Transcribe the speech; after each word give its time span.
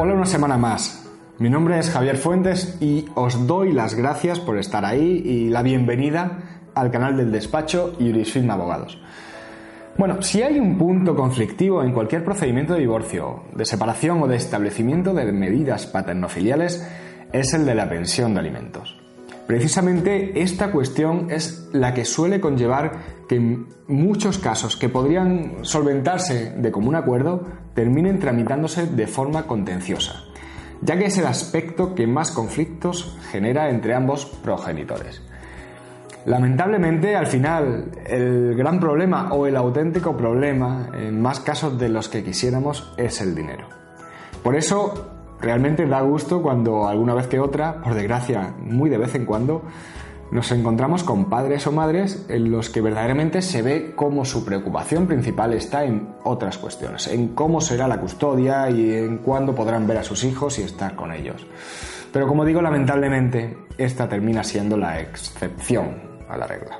Hola 0.00 0.14
una 0.14 0.26
semana 0.26 0.56
más. 0.56 1.04
Mi 1.40 1.50
nombre 1.50 1.76
es 1.76 1.90
Javier 1.90 2.18
Fuentes 2.18 2.78
y 2.80 3.06
os 3.16 3.48
doy 3.48 3.72
las 3.72 3.96
gracias 3.96 4.38
por 4.38 4.56
estar 4.56 4.84
ahí 4.84 5.22
y 5.24 5.48
la 5.48 5.64
bienvenida 5.64 6.38
al 6.76 6.92
canal 6.92 7.16
del 7.16 7.32
despacho 7.32 7.94
Jurisfilm 7.98 8.48
Abogados. 8.48 9.02
Bueno, 9.96 10.22
si 10.22 10.40
hay 10.40 10.60
un 10.60 10.78
punto 10.78 11.16
conflictivo 11.16 11.82
en 11.82 11.92
cualquier 11.92 12.24
procedimiento 12.24 12.74
de 12.74 12.78
divorcio, 12.78 13.42
de 13.56 13.64
separación 13.64 14.22
o 14.22 14.28
de 14.28 14.36
establecimiento 14.36 15.12
de 15.14 15.32
medidas 15.32 15.88
paternofiliales, 15.88 16.88
es 17.32 17.52
el 17.54 17.66
de 17.66 17.74
la 17.74 17.88
pensión 17.88 18.34
de 18.34 18.38
alimentos. 18.38 18.97
Precisamente 19.48 20.42
esta 20.42 20.70
cuestión 20.70 21.30
es 21.30 21.70
la 21.72 21.94
que 21.94 22.04
suele 22.04 22.38
conllevar 22.38 23.24
que 23.26 23.40
muchos 23.86 24.38
casos 24.38 24.76
que 24.76 24.90
podrían 24.90 25.60
solventarse 25.62 26.52
de 26.54 26.70
común 26.70 26.94
acuerdo 26.94 27.46
terminen 27.72 28.18
tramitándose 28.18 28.86
de 28.86 29.06
forma 29.06 29.46
contenciosa, 29.46 30.22
ya 30.82 30.98
que 30.98 31.06
es 31.06 31.16
el 31.16 31.26
aspecto 31.26 31.94
que 31.94 32.06
más 32.06 32.30
conflictos 32.30 33.16
genera 33.30 33.70
entre 33.70 33.94
ambos 33.94 34.26
progenitores. 34.26 35.22
Lamentablemente, 36.26 37.16
al 37.16 37.26
final, 37.26 37.90
el 38.04 38.54
gran 38.54 38.78
problema 38.78 39.32
o 39.32 39.46
el 39.46 39.56
auténtico 39.56 40.14
problema, 40.14 40.90
en 40.92 41.22
más 41.22 41.40
casos 41.40 41.78
de 41.78 41.88
los 41.88 42.10
que 42.10 42.22
quisiéramos, 42.22 42.92
es 42.98 43.22
el 43.22 43.34
dinero. 43.34 43.66
Por 44.42 44.56
eso, 44.56 45.17
realmente 45.40 45.86
da 45.86 46.00
gusto 46.00 46.42
cuando 46.42 46.88
alguna 46.88 47.14
vez 47.14 47.26
que 47.26 47.40
otra, 47.40 47.80
por 47.82 47.94
desgracia, 47.94 48.54
muy 48.60 48.90
de 48.90 48.98
vez 48.98 49.14
en 49.14 49.24
cuando, 49.24 49.62
nos 50.30 50.52
encontramos 50.52 51.04
con 51.04 51.30
padres 51.30 51.66
o 51.66 51.72
madres 51.72 52.26
en 52.28 52.50
los 52.50 52.68
que 52.68 52.82
verdaderamente 52.82 53.40
se 53.40 53.62
ve 53.62 53.92
cómo 53.96 54.24
su 54.24 54.44
preocupación 54.44 55.06
principal 55.06 55.54
está 55.54 55.84
en 55.84 56.08
otras 56.24 56.58
cuestiones, 56.58 57.06
en 57.06 57.28
cómo 57.28 57.60
será 57.60 57.88
la 57.88 57.98
custodia 57.98 58.68
y 58.68 58.92
en 58.92 59.18
cuándo 59.18 59.54
podrán 59.54 59.86
ver 59.86 59.98
a 59.98 60.04
sus 60.04 60.24
hijos 60.24 60.58
y 60.58 60.62
estar 60.62 60.94
con 60.96 61.12
ellos. 61.12 61.46
Pero 62.12 62.26
como 62.26 62.44
digo, 62.44 62.60
lamentablemente, 62.60 63.56
esta 63.78 64.08
termina 64.08 64.44
siendo 64.44 64.76
la 64.76 65.00
excepción 65.00 65.96
a 66.28 66.36
la 66.36 66.46
regla. 66.46 66.78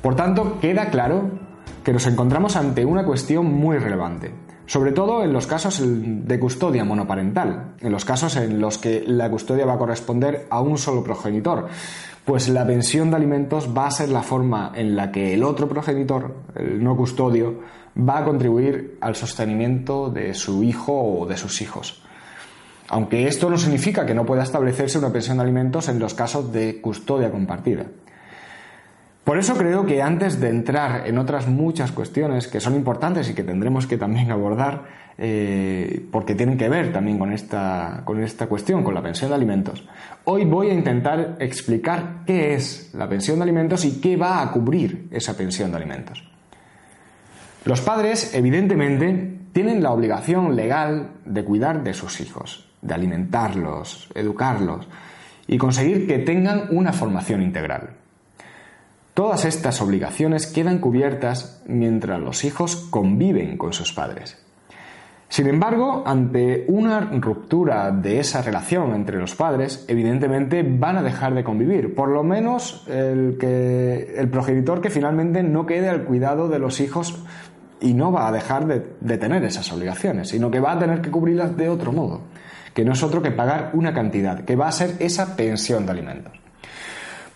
Por 0.00 0.14
tanto, 0.14 0.58
queda 0.60 0.86
claro 0.86 1.30
que 1.82 1.92
nos 1.92 2.06
encontramos 2.06 2.56
ante 2.56 2.84
una 2.84 3.04
cuestión 3.04 3.46
muy 3.46 3.78
relevante, 3.78 4.32
sobre 4.72 4.92
todo 4.92 5.22
en 5.22 5.34
los 5.34 5.46
casos 5.46 5.82
de 5.84 6.40
custodia 6.40 6.82
monoparental, 6.82 7.74
en 7.78 7.92
los 7.92 8.06
casos 8.06 8.36
en 8.36 8.58
los 8.58 8.78
que 8.78 9.04
la 9.06 9.28
custodia 9.28 9.66
va 9.66 9.74
a 9.74 9.78
corresponder 9.78 10.46
a 10.48 10.62
un 10.62 10.78
solo 10.78 11.04
progenitor, 11.04 11.68
pues 12.24 12.48
la 12.48 12.66
pensión 12.66 13.10
de 13.10 13.16
alimentos 13.16 13.68
va 13.76 13.88
a 13.88 13.90
ser 13.90 14.08
la 14.08 14.22
forma 14.22 14.72
en 14.74 14.96
la 14.96 15.12
que 15.12 15.34
el 15.34 15.44
otro 15.44 15.68
progenitor, 15.68 16.36
el 16.54 16.82
no 16.82 16.96
custodio, 16.96 17.60
va 17.98 18.20
a 18.20 18.24
contribuir 18.24 18.96
al 19.02 19.14
sostenimiento 19.14 20.08
de 20.08 20.32
su 20.32 20.62
hijo 20.62 21.18
o 21.18 21.26
de 21.26 21.36
sus 21.36 21.60
hijos. 21.60 22.02
Aunque 22.88 23.28
esto 23.28 23.50
no 23.50 23.58
significa 23.58 24.06
que 24.06 24.14
no 24.14 24.24
pueda 24.24 24.42
establecerse 24.42 24.96
una 24.96 25.12
pensión 25.12 25.36
de 25.36 25.42
alimentos 25.42 25.90
en 25.90 25.98
los 25.98 26.14
casos 26.14 26.50
de 26.50 26.80
custodia 26.80 27.30
compartida. 27.30 27.84
Por 29.24 29.38
eso 29.38 29.54
creo 29.56 29.86
que 29.86 30.02
antes 30.02 30.40
de 30.40 30.48
entrar 30.48 31.06
en 31.06 31.16
otras 31.16 31.46
muchas 31.46 31.92
cuestiones 31.92 32.48
que 32.48 32.58
son 32.58 32.74
importantes 32.74 33.30
y 33.30 33.34
que 33.34 33.44
tendremos 33.44 33.86
que 33.86 33.96
también 33.96 34.32
abordar, 34.32 34.82
eh, 35.16 36.04
porque 36.10 36.34
tienen 36.34 36.58
que 36.58 36.68
ver 36.68 36.92
también 36.92 37.18
con 37.18 37.32
esta, 37.32 38.02
con 38.04 38.20
esta 38.20 38.48
cuestión, 38.48 38.82
con 38.82 38.94
la 38.94 39.02
pensión 39.02 39.30
de 39.30 39.36
alimentos, 39.36 39.86
hoy 40.24 40.44
voy 40.44 40.70
a 40.70 40.74
intentar 40.74 41.36
explicar 41.38 42.24
qué 42.26 42.54
es 42.54 42.90
la 42.94 43.08
pensión 43.08 43.38
de 43.38 43.44
alimentos 43.44 43.84
y 43.84 44.00
qué 44.00 44.16
va 44.16 44.42
a 44.42 44.50
cubrir 44.50 45.06
esa 45.12 45.36
pensión 45.36 45.70
de 45.70 45.76
alimentos. 45.76 46.24
Los 47.64 47.80
padres, 47.80 48.34
evidentemente, 48.34 49.38
tienen 49.52 49.84
la 49.84 49.92
obligación 49.92 50.56
legal 50.56 51.10
de 51.24 51.44
cuidar 51.44 51.84
de 51.84 51.94
sus 51.94 52.20
hijos, 52.20 52.68
de 52.80 52.94
alimentarlos, 52.94 54.10
educarlos 54.16 54.88
y 55.46 55.58
conseguir 55.58 56.08
que 56.08 56.18
tengan 56.18 56.64
una 56.70 56.92
formación 56.92 57.40
integral. 57.40 58.01
Todas 59.14 59.44
estas 59.44 59.82
obligaciones 59.82 60.46
quedan 60.46 60.78
cubiertas 60.78 61.62
mientras 61.66 62.18
los 62.18 62.44
hijos 62.44 62.76
conviven 62.76 63.58
con 63.58 63.74
sus 63.74 63.92
padres. 63.92 64.38
Sin 65.28 65.46
embargo, 65.46 66.02
ante 66.06 66.64
una 66.68 67.00
ruptura 67.00 67.90
de 67.90 68.20
esa 68.20 68.42
relación 68.42 68.94
entre 68.94 69.18
los 69.18 69.34
padres, 69.34 69.84
evidentemente 69.88 70.62
van 70.62 70.98
a 70.98 71.02
dejar 71.02 71.34
de 71.34 71.44
convivir, 71.44 71.94
por 71.94 72.08
lo 72.08 72.22
menos 72.22 72.86
el, 72.86 73.38
progenitor 74.30 74.82
que 74.82 74.90
finalmente 74.90 75.42
no 75.42 75.64
quede 75.64 75.88
al 75.88 76.04
cuidado 76.04 76.48
de 76.48 76.58
los 76.58 76.80
hijos 76.80 77.22
y 77.80 77.94
no 77.94 78.12
va 78.12 78.28
a 78.28 78.32
dejar 78.32 78.66
de, 78.66 78.94
de 79.00 79.18
tener 79.18 79.42
esas 79.44 79.72
obligaciones, 79.72 80.28
sino 80.28 80.50
que 80.50 80.60
va 80.60 80.72
a 80.72 80.78
tener 80.78 81.00
que 81.00 81.10
cubrirlas 81.10 81.56
de 81.56 81.70
otro 81.70 81.92
modo, 81.92 82.20
que 82.74 82.84
no 82.84 82.92
es 82.92 83.02
otro 83.02 83.22
que 83.22 83.30
pagar 83.30 83.70
una 83.72 83.94
cantidad, 83.94 84.44
que 84.44 84.56
va 84.56 84.68
a 84.68 84.72
ser 84.72 84.96
esa 85.00 85.34
pensión 85.34 85.86
de 85.86 85.92
alimentos. 85.92 86.41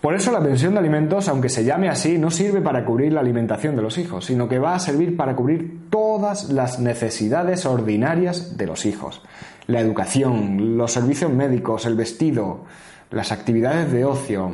Por 0.01 0.13
eso 0.13 0.31
la 0.31 0.41
pensión 0.41 0.73
de 0.73 0.79
alimentos, 0.79 1.27
aunque 1.27 1.49
se 1.49 1.63
llame 1.63 1.89
así, 1.89 2.17
no 2.17 2.29
sirve 2.29 2.61
para 2.61 2.85
cubrir 2.85 3.13
la 3.13 3.21
alimentación 3.21 3.75
de 3.75 3.81
los 3.81 3.97
hijos, 3.97 4.25
sino 4.25 4.47
que 4.47 4.59
va 4.59 4.75
a 4.75 4.79
servir 4.79 5.17
para 5.17 5.35
cubrir 5.35 5.89
todas 5.89 6.49
las 6.49 6.79
necesidades 6.79 7.65
ordinarias 7.65 8.57
de 8.57 8.67
los 8.67 8.85
hijos. 8.85 9.23
La 9.65 9.79
educación, 9.79 10.77
los 10.77 10.91
servicios 10.91 11.31
médicos, 11.31 11.85
el 11.85 11.95
vestido, 11.95 12.65
las 13.09 13.31
actividades 13.31 13.91
de 13.91 14.05
ocio 14.05 14.51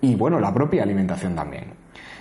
y, 0.00 0.14
bueno, 0.14 0.38
la 0.40 0.52
propia 0.52 0.82
alimentación 0.82 1.34
también. 1.34 1.64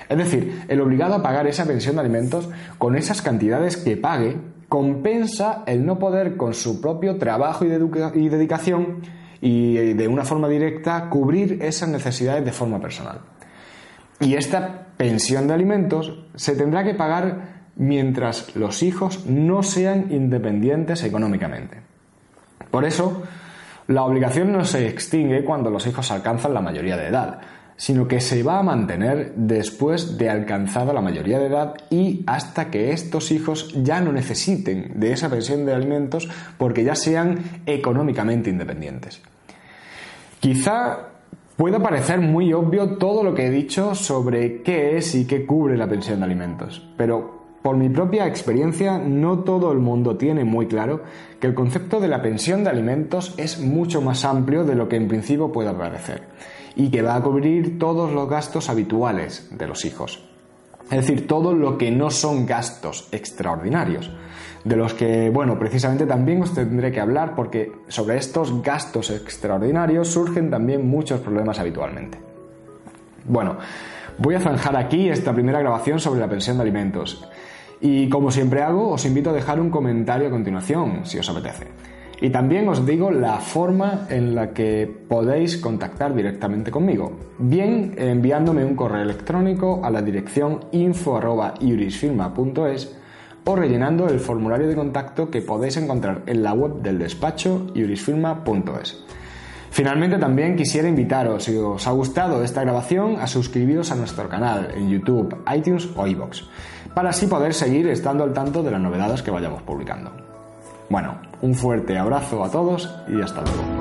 Es 0.07 0.17
decir, 0.17 0.63
el 0.67 0.81
obligado 0.81 1.15
a 1.15 1.23
pagar 1.23 1.47
esa 1.47 1.65
pensión 1.65 1.95
de 1.95 2.01
alimentos 2.01 2.49
con 2.77 2.95
esas 2.95 3.21
cantidades 3.21 3.77
que 3.77 3.97
pague 3.97 4.37
compensa 4.67 5.63
el 5.67 5.85
no 5.85 5.99
poder 5.99 6.37
con 6.37 6.53
su 6.53 6.79
propio 6.79 7.17
trabajo 7.17 7.65
y, 7.65 7.69
dedicación 8.29 9.01
y 9.41 9.93
de 9.93 10.07
una 10.07 10.23
forma 10.23 10.47
directa 10.47 11.09
cubrir 11.09 11.57
esas 11.61 11.89
necesidades 11.89 12.45
de 12.45 12.51
forma 12.51 12.79
personal. 12.79 13.19
Y 14.19 14.35
esta 14.35 14.87
pensión 14.97 15.47
de 15.47 15.55
alimentos 15.55 16.13
se 16.35 16.55
tendrá 16.55 16.83
que 16.83 16.93
pagar 16.93 17.61
mientras 17.75 18.55
los 18.55 18.83
hijos 18.83 19.25
no 19.25 19.63
sean 19.63 20.11
independientes 20.11 21.03
económicamente. 21.03 21.79
Por 22.69 22.85
eso, 22.85 23.23
la 23.87 24.03
obligación 24.03 24.51
no 24.51 24.63
se 24.63 24.87
extingue 24.87 25.43
cuando 25.43 25.71
los 25.71 25.87
hijos 25.87 26.11
alcanzan 26.11 26.53
la 26.53 26.61
mayoría 26.61 26.97
de 26.97 27.07
edad, 27.07 27.41
sino 27.77 28.07
que 28.07 28.21
se 28.21 28.43
va 28.43 28.59
a 28.59 28.63
mantener 28.63 29.33
después 29.35 30.19
de 30.19 30.29
alcanzada 30.29 30.93
la 30.93 31.01
mayoría 31.01 31.39
de 31.39 31.47
edad 31.47 31.73
y 31.89 32.23
hasta 32.27 32.69
que 32.69 32.91
estos 32.91 33.31
hijos 33.31 33.73
ya 33.81 34.01
no 34.01 34.11
necesiten 34.11 34.99
de 34.99 35.13
esa 35.13 35.29
pensión 35.29 35.65
de 35.65 35.73
alimentos 35.73 36.29
porque 36.59 36.83
ya 36.83 36.93
sean 36.93 37.39
económicamente 37.65 38.51
independientes. 38.51 39.23
Quizá 40.41 41.09
pueda 41.55 41.79
parecer 41.79 42.19
muy 42.19 42.51
obvio 42.51 42.97
todo 42.97 43.23
lo 43.23 43.35
que 43.35 43.45
he 43.45 43.51
dicho 43.51 43.93
sobre 43.93 44.63
qué 44.63 44.97
es 44.97 45.13
y 45.13 45.25
qué 45.25 45.45
cubre 45.45 45.77
la 45.77 45.87
pensión 45.87 46.17
de 46.17 46.25
alimentos, 46.25 46.81
pero 46.97 47.41
por 47.61 47.77
mi 47.77 47.89
propia 47.89 48.25
experiencia 48.25 48.97
no 48.97 49.41
todo 49.41 49.71
el 49.71 49.77
mundo 49.77 50.17
tiene 50.17 50.43
muy 50.43 50.65
claro 50.65 51.03
que 51.39 51.45
el 51.45 51.53
concepto 51.53 51.99
de 51.99 52.07
la 52.07 52.23
pensión 52.23 52.63
de 52.63 52.71
alimentos 52.71 53.35
es 53.37 53.59
mucho 53.59 54.01
más 54.01 54.25
amplio 54.25 54.63
de 54.63 54.73
lo 54.73 54.89
que 54.89 54.95
en 54.95 55.07
principio 55.07 55.51
pueda 55.51 55.77
parecer 55.77 56.23
y 56.75 56.89
que 56.89 57.03
va 57.03 57.15
a 57.15 57.21
cubrir 57.21 57.77
todos 57.77 58.11
los 58.11 58.27
gastos 58.27 58.67
habituales 58.67 59.47
de 59.51 59.67
los 59.67 59.85
hijos. 59.85 60.27
Es 60.85 61.05
decir, 61.05 61.27
todo 61.27 61.53
lo 61.53 61.77
que 61.77 61.91
no 61.91 62.09
son 62.09 62.47
gastos 62.47 63.07
extraordinarios, 63.11 64.09
de 64.63 64.75
los 64.75 64.93
que, 64.93 65.29
bueno, 65.29 65.57
precisamente 65.57 66.05
también 66.05 66.41
os 66.41 66.53
tendré 66.53 66.91
que 66.91 66.99
hablar 66.99 67.35
porque 67.35 67.71
sobre 67.87 68.17
estos 68.17 68.61
gastos 68.61 69.09
extraordinarios 69.09 70.09
surgen 70.09 70.49
también 70.49 70.87
muchos 70.87 71.19
problemas 71.19 71.59
habitualmente. 71.59 72.19
Bueno, 73.25 73.57
voy 74.17 74.35
a 74.35 74.39
zanjar 74.39 74.75
aquí 74.77 75.09
esta 75.09 75.33
primera 75.33 75.59
grabación 75.59 75.99
sobre 75.99 76.19
la 76.19 76.29
pensión 76.29 76.57
de 76.57 76.63
alimentos. 76.63 77.27
Y 77.79 78.09
como 78.09 78.29
siempre 78.29 78.61
hago, 78.61 78.91
os 78.91 79.05
invito 79.05 79.31
a 79.31 79.33
dejar 79.33 79.59
un 79.59 79.71
comentario 79.71 80.27
a 80.27 80.31
continuación, 80.31 81.01
si 81.03 81.17
os 81.17 81.29
apetece. 81.29 81.67
Y 82.21 82.29
también 82.29 82.69
os 82.69 82.85
digo 82.85 83.09
la 83.09 83.39
forma 83.39 84.05
en 84.07 84.35
la 84.35 84.51
que 84.51 84.87
podéis 85.07 85.57
contactar 85.57 86.13
directamente 86.13 86.69
conmigo. 86.69 87.13
Bien 87.39 87.95
enviándome 87.97 88.63
un 88.63 88.75
correo 88.75 89.01
electrónico 89.01 89.81
a 89.83 89.89
la 89.89 90.03
dirección 90.03 90.59
info.iurisfirma.es 90.71 93.00
o 93.45 93.55
rellenando 93.55 94.07
el 94.07 94.19
formulario 94.19 94.67
de 94.67 94.75
contacto 94.75 95.29
que 95.29 95.41
podéis 95.41 95.77
encontrar 95.77 96.21
en 96.25 96.43
la 96.43 96.53
web 96.53 96.81
del 96.81 96.99
despacho 96.99 97.67
iurisfirma.es. 97.73 99.03
Finalmente 99.71 100.17
también 100.17 100.57
quisiera 100.57 100.89
invitaros, 100.89 101.45
si 101.45 101.55
os 101.55 101.87
ha 101.87 101.91
gustado 101.91 102.43
esta 102.43 102.61
grabación, 102.61 103.17
a 103.19 103.27
suscribiros 103.27 103.91
a 103.91 103.95
nuestro 103.95 104.27
canal 104.27 104.69
en 104.75 104.89
YouTube, 104.89 105.43
iTunes 105.55 105.87
o 105.95 106.05
iVoox, 106.05 106.43
para 106.93 107.11
así 107.11 107.25
poder 107.27 107.53
seguir 107.53 107.87
estando 107.87 108.23
al 108.25 108.33
tanto 108.33 108.63
de 108.63 108.71
las 108.71 108.81
novedades 108.81 109.23
que 109.23 109.31
vayamos 109.31 109.61
publicando. 109.61 110.11
Bueno, 110.89 111.21
un 111.41 111.55
fuerte 111.55 111.97
abrazo 111.97 112.43
a 112.43 112.51
todos 112.51 112.93
y 113.07 113.21
hasta 113.21 113.41
luego. 113.41 113.80